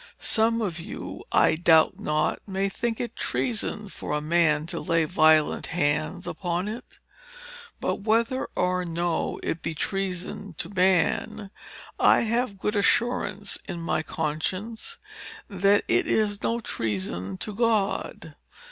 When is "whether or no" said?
7.99-9.39